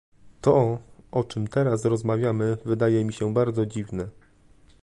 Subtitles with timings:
[0.41, 0.79] To,
[1.11, 4.07] o czym teraz rozmawiamy wydaje mi się bardzo dziwne